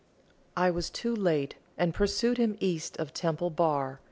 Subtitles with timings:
[0.57, 3.99] I was too late, and pursued him east of Temple Bar.